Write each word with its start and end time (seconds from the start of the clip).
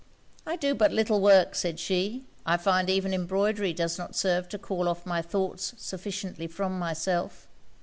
'I 0.47 0.55
do 0.55 0.73
but 0.73 0.91
little 0.91 1.21
work,' 1.21 1.53
said 1.53 1.79
she. 1.79 2.25
'I 2.43 2.57
find 2.57 2.89
even 2.89 3.13
embroidery 3.13 3.71
does 3.71 3.99
not 3.99 4.15
serve 4.15 4.49
to 4.49 4.57
call 4.57 4.89
off 4.89 5.05
my 5.05 5.21
thoughts 5.21 5.75
sufficiently 5.77 6.47
from 6.47 6.79
myself. 6.79 7.47